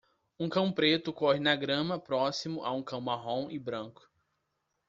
[0.39, 4.09] Um cão preto corre na grama próximo a um cão marrom e branco.